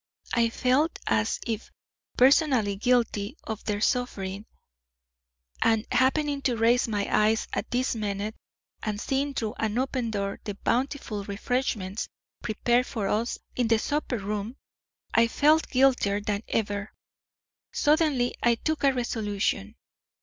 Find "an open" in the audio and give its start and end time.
9.59-10.09